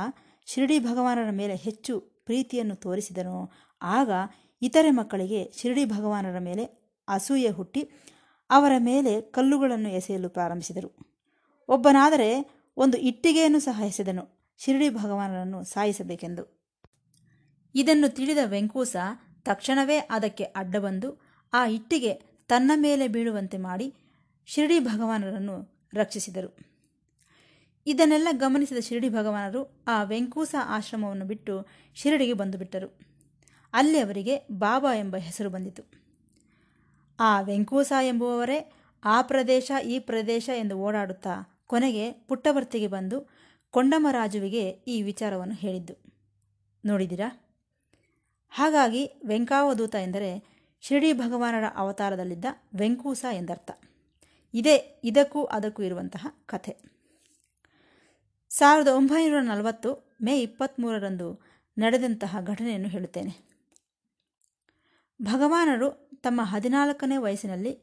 ಶಿರಡಿ 0.45 0.79
ಭಗವಾನರ 0.79 1.29
ಮೇಲೆ 1.29 1.55
ಹೆಚ್ಚು 1.55 1.99
ಪ್ರೀತಿಯನ್ನು 1.99 2.75
ತೋರಿಸಿದನೋ, 2.75 3.51
ಆಗ 3.81 4.09
ಇತರೆ 4.61 4.91
ಮಕ್ಕಳಿಗೆ 4.91 5.51
ಶಿರಡಿ 5.61 5.85
ಭಗವಾನರ 5.85 6.39
ಮೇಲೆ 6.39 6.63
ಅಸೂಯೆ 7.07 7.49
ಹುಟ್ಟಿ 7.49 7.81
ಅವರ 8.49 8.71
ಮೇಲೆ 8.79 9.21
ಕಲ್ಲುಗಳನ್ನು 9.21 9.89
ಎಸೆಯಲು 9.89 10.29
ಪ್ರಾರಂಭಿಸಿದರು. 10.29 10.89
ಒಬ್ಬನಾದರೆ 11.69 12.29
ಒಂದು 12.77 12.97
ಇಟ್ಟಿಗೆಯನ್ನು 12.97 13.59
ಸಹ 13.59 13.81
ಎಸೆದನು. 13.87 14.42
ಶಿರಡಿ 14.57 14.89
ಭಗವಾನರನ್ನು 14.89 15.63
ಸಾಯಿಸಬೇಕೆಂದು. 15.63 16.63
ಇದನ್ನು 17.75 18.09
ತಿಳಿದ 18.09 18.37
ವೆಂಕೂಸ 18.45 18.95
ತಕ್ಷಣವೇ 19.41 19.97
ಅದಕ್ಕೆ 19.97 20.43
ಅಡ್ಡ 20.43 20.75
ಬಂದು 20.75 21.21
ಆ 21.53 21.65
ಇಟ್ಟಿಗೆ 21.65 22.13
ತನ್ನ 22.47 22.71
ಮೇಲೆ 22.75 23.07
ಬೀಳುವಂತೆ 23.07 23.57
ಮಾಡಿ 23.57 23.93
ಶಿರಡಿ 24.45 24.79
ಭಗವಾನರನ್ನು 24.79 25.87
ರಕ್ಷಿಸಿದರು. 25.93 26.57
ಇದನ್ನೆಲ್ಲ 27.85 28.27
ಗಮನಿಸಿದ 28.31 28.77
ಶಿರಡಿ 28.77 29.09
ಭಗವಾನರು 29.09 29.83
ಆ 29.87 30.03
ವೆಂಕೂಸ 30.03 30.55
ಆಶ್ರಮವನ್ನು 30.63 31.25
ಬಿಟ್ಟು 31.25 31.67
ಶಿರಡಿಗೆ 31.95 32.33
ಬಂದುಬಿಟ್ಟರು. 32.33 32.99
ಅಲ್ಲಿ 33.73 33.99
ಅವರಿಗೆ 33.99 34.39
ಬಾಬಾ 34.51 34.95
ಎಂಬ 34.95 35.15
ಹೆಸರು 35.15 35.49
ಬಂದಿತು. 35.49 35.83
ಆ 37.19 37.41
ವೆಂಕೂಸ 37.41 37.91
ಎಂಬುವವರೇ 38.01 38.73
ಆ 39.03 39.21
ಪ್ರದೇಶ 39.21 39.71
ಈ 39.85 39.99
ಪ್ರದೇಶ 39.99 40.49
ಎಂದು 40.55 40.77
ಓಡಾಡುತ್ತಾ 40.77 41.63
ಕೊನೆಗೆ 41.67 42.11
ಪುಟ್ಟವರ್ತಿಗೆ 42.11 42.87
ಬಂದು 42.87 43.32
ಕೊಂಡಮರಾಜುವಿಗೆ 43.73 44.69
ಈ 44.69 45.01
ವಿಚಾರವನ್ನು 45.01 45.53
ಹೇಳಿದ್ದು. 45.53 45.93
ನೋಡಿದಿರಾ 46.85 47.29
ಹಾಗಾಗಿ 48.49 49.11
ವೆಂಕಾವಧೂತ 49.25 49.95
ಎಂದರೆ 49.95 50.29
ಶಿರಡಿ 50.81 51.13
ಭಗವಾನರ 51.13 51.63
ಅವತಾರದಲ್ಲಿದ್ದ 51.75 52.45
ವೆಂಕೂಸ 52.75 53.25
ಎಂದರ್ಥ. 53.33 53.71
ಇದೇ, 54.53 55.01
ಇದಕ್ಕೂ 55.03 55.43
ಅದಕ್ಕೂ 55.43 55.83
ಇರುವಂತಹ 55.83 56.27
ಕಥೆ. 56.45 56.77
ಸಾವಿರದ 58.49 58.87
ಒಂಬೈನೂರ 58.87 59.41
ನಲವತ್ತು 59.41 60.17
ಮೇ 60.21 60.41
ಇಪ್ಪತ್ತ್ಮೂರರಂದು 60.41 61.41
ನಡೆದಂತಹ 61.77 62.37
ಘಟನೆಯನ್ನು 62.43 62.87
ಹೇಳುತ್ತೇನೆ. 62.87 63.33
ಭಗವಾನರು 65.21 66.19
ತಮ್ಮ 66.21 66.41
ಹದಿನಾಲ್ಕನೇ 66.43 67.17
ವಯಸ್ಸಿನಲ್ಲಿ 67.17 67.73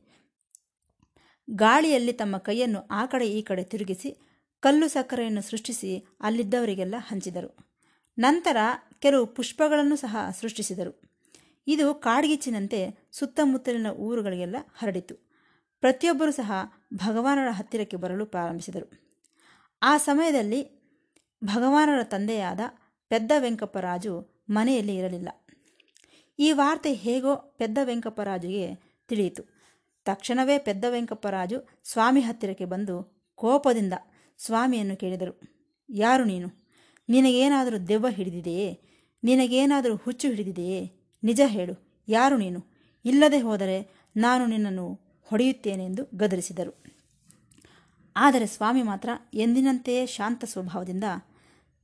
ಗಾಳಿಯಲ್ಲಿ 1.50 2.12
ತಮ್ಮ 2.12 2.38
ಕೈಯನ್ನು 2.38 2.80
ಆ 2.90 3.06
ಕಡೆ 3.06 3.26
ಈ 3.28 3.42
ಕಡೆ 3.42 3.64
ತಿರುಗಿಸಿ 3.64 4.29
ಕಲ್ಲು 4.60 4.88
ಸಕ್ಕರೆಯನ್ನು 4.88 5.42
ಸೃಷ್ಟಿಸಿ 5.42 6.04
ಅಲ್ಲಿದ್ದವರಿಗೆಲ್ಲ 6.20 6.94
ಹಂಚಿದರು. 6.98 7.68
ನಂತರ 8.18 8.56
ಕೆಲವು 8.98 9.26
ಪುಷ್ಪಗಳನ್ನು 9.26 9.96
ಸಹ 9.96 10.16
ಸೃಷ್ಟಿಸಿದರು. 10.40 11.02
ಇದು 11.66 11.94
ಕಾಡ್ಗಿಚ್ಚಿನಂತೆ 11.94 13.08
ಸುತ್ತಮುತ್ತಲಿನ 13.12 13.86
ಊರುಗಳಿಗೆಲ್ಲ 13.86 14.56
ಹರಡಿತು. 14.78 15.14
ಪ್ರತಿಯೊಬ್ಬರೂ 15.80 16.32
ಸಹ 16.32 16.52
ಭಗವಾನರ 16.94 17.50
ಹತ್ತಿರಕ್ಕೆ 17.50 17.96
ಬರಲು 17.96 18.26
ಪ್ರಾರಂಭಿಸಿದರು. 18.26 18.86
ಆ 19.82 19.96
ಸಮಯದಲ್ಲಿ 19.96 20.60
ಭಗವಾನರ 21.44 22.02
ತಂದೆಯಾದ 22.02 22.60
ಪೆದ್ದ 23.08 23.32
ವೆಂಕಪ್ಪರಾಜು 23.38 24.44
ಮನೆಯಲ್ಲಿ 24.50 24.96
ಇರಲಿಲ್ಲ. 24.96 25.28
ಈ 26.38 26.52
ವಾರ್ತೆ 26.52 26.92
ಹೇಗೋ 26.92 27.36
ಪೆದ್ದ 27.36 27.78
ವೆಂಕಪ್ಪರಾಜುಗೆ 27.82 28.66
ತಿಳಿಯಿತು. 29.08 29.42
ತಕ್ಷಣವೇ 30.04 30.58
ಪೆದ್ದ 30.58 30.84
ವೆಂಕಪ್ಪರಾಜು 30.88 31.80
ಸ್ವಾಮಿ 31.84 32.20
ಹತ್ತಿರಕ್ಕೆ 32.20 32.64
ಬಂದು 32.64 33.26
ಕೋಪದಿಂದ 33.34 33.92
ಸ್ವಾಮಿಯನ್ನು 34.44 34.96
ಕೇಳಿದರು. 34.96 35.32
ಯಾರು 35.88 36.24
ನೀನು? 36.24 36.48
ನಿನಗೇನಾದರೂ 37.08 37.78
ದೆವ್ವ 37.88 38.08
ಹಿಡಿದಿದೆಯೇ? 38.08 38.68
ನಿನಗೇನಾದರೂ 39.24 39.94
ಹುಚ್ಚು 39.96 40.26
ಹಿಡಿದಿದೆಯೇ? 40.28 40.80
ನಿಜ 41.22 41.40
ಹೇಳು, 41.46 41.74
ಯಾರು 42.08 42.36
ನೀನು? 42.36 42.60
ಇಲ್ಲದೆ 43.04 43.40
ಹೋದರೆ 43.40 43.76
ನಾನು 44.16 44.44
ನಿನ್ನನ್ನು 44.46 44.86
ಹೊಡೆಯುತ್ತೇನೆಂದು 45.28 46.02
ಗದರಿಸಿದರು. 46.16 46.72
ಆದರೆ 48.16 48.46
ಸ್ವಾಮಿ 48.46 48.82
ಮಾತ್ರ 48.82 49.10
ಎಂದಿನಂತೆಯೇ 49.34 50.04
ಶಾಂತ 50.06 50.44
ಸ್ವಭಾವದಿಂದ, 50.44 51.04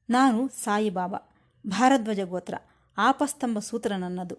ನಾನು 0.09 0.39
ಸಾಯಿಬಾಬಾ 0.65 1.21
ಭಾರದ್ವಜ 1.65 2.21
ಗೋತ್ರ, 2.25 2.55
ಆಪಸ್ತಂಭ 2.99 3.59
ಸೂತ್ರ 3.59 3.93
ನನ್ನದು 3.97 4.37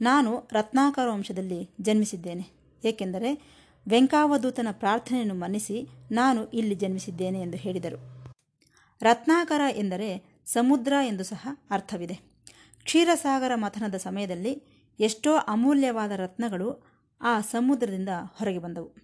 ನಾನು 0.00 0.32
ರತ್ನಾಕರ 0.52 1.06
ವಂಶದಲ್ಲಿ 1.10 1.60
ಜನ್ಮಿಸಿದ್ದೇನೆ. 1.80 2.44
ಏಕೆಂದರೆ 2.84 3.30
ವೆಂಕಾವಧೂತನ 3.88 4.68
ಪ್ರಾರ್ಥನೆಯನ್ನು 4.72 5.34
ಮನ್ನಿಸಿ 5.34 5.88
ನಾನು 6.10 6.46
ಇಲ್ಲಿ 6.46 6.74
ಜನ್ಮಿಸಿದ್ದೇನೆ 6.74 7.40
ಎಂದು 7.40 7.56
ಹೇಳಿದರು. 7.56 7.96
ರತ್ನಾಕರ 9.02 9.60
ಎಂದರೆ 9.76 10.42
ಸಮುದ್ರ 10.46 10.92
ಎಂದು 11.06 11.24
ಸಹ 11.24 11.48
ಅರ್ಥವಿದೆ. 11.70 12.14
ಕ್ಷೀರಸಾಗರ 12.84 13.54
ಮಥನದ 13.54 13.94
ಸಮಯದಲ್ಲಿ 13.94 14.62
ಎಷ್ಟೋ 15.00 15.36
ಅಮೂಲ್ಯವಾದ 15.36 16.10
ರತ್ನಗಳು 16.10 16.86
ಆ 17.20 17.40
ಸಮುದ್ರದಿಂದ 17.40 18.08
ಹೊರಗೆ 18.08 18.58
ಬಂದವು. 18.58 18.94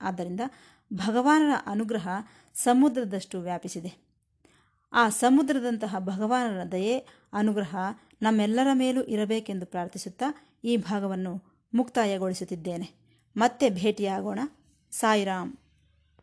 ಆದ್ದರಿಂದ 0.00 0.40
ಭಗವಾನರ 0.92 1.50
ಅನುಗ್ರಹ 1.66 2.08
ಸಮುದ್ರದಷ್ಟು 2.54 3.40
ವ್ಯಾಪಿಸಿದೆ. 3.40 4.12
ಆ 4.92 5.08
ಸಮುದ್ರದಂತಹ 5.08 5.96
ಭಗವಾನರ 5.98 6.62
ದಯೆ, 6.72 6.98
ಅನುಗ್ರಹ 7.32 7.76
ನಮ್ಮೆಲ್ಲರ 8.22 8.68
ಮೇಲೂ 8.72 9.02
ಇರಬೇಕೆಂದು 9.02 9.66
ಪ್ರಾರ್ಥಿಸುತ್ತಾ 9.66 10.24
ಈ 10.64 10.76
ಭಾಗವನ್ನು 10.76 11.42
ಮುಕ್ತಾಯಗೊಳಿಸುತ್ತಿದ್ದೇನೆ. 11.74 13.01
ಮತ್ತೆ 13.36 13.70
ಭೇಟಿಯಾಗೋಣ. 13.70 14.38
ಸಾಯಿರಾಮ್. 14.92 15.52